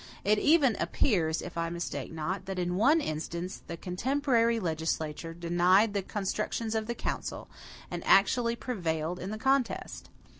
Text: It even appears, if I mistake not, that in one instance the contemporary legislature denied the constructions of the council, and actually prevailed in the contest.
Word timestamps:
It 0.23 0.39
even 0.39 0.75
appears, 0.77 1.43
if 1.43 1.59
I 1.59 1.69
mistake 1.69 2.11
not, 2.11 2.47
that 2.47 2.57
in 2.57 2.75
one 2.75 3.01
instance 3.01 3.61
the 3.67 3.77
contemporary 3.77 4.59
legislature 4.59 5.31
denied 5.31 5.93
the 5.93 6.01
constructions 6.01 6.73
of 6.73 6.87
the 6.87 6.95
council, 6.95 7.47
and 7.91 8.03
actually 8.03 8.55
prevailed 8.55 9.19
in 9.19 9.29
the 9.29 9.37
contest. 9.37 10.09